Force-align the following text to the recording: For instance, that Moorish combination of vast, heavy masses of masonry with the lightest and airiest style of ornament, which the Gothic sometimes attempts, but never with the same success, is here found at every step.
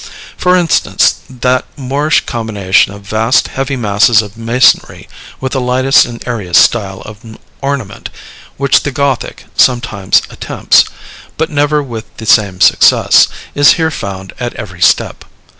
For 0.35 0.57
instance, 0.57 1.13
that 1.29 1.63
Moorish 1.77 2.25
combination 2.25 2.91
of 2.91 3.03
vast, 3.03 3.49
heavy 3.49 3.75
masses 3.75 4.23
of 4.23 4.35
masonry 4.35 5.07
with 5.39 5.51
the 5.51 5.61
lightest 5.61 6.07
and 6.07 6.27
airiest 6.27 6.59
style 6.59 7.01
of 7.01 7.19
ornament, 7.61 8.09
which 8.57 8.81
the 8.81 8.89
Gothic 8.89 9.45
sometimes 9.55 10.23
attempts, 10.31 10.85
but 11.37 11.51
never 11.51 11.83
with 11.83 12.05
the 12.17 12.25
same 12.25 12.59
success, 12.61 13.27
is 13.53 13.73
here 13.73 13.91
found 13.91 14.33
at 14.39 14.55
every 14.55 14.81
step. 14.81 15.23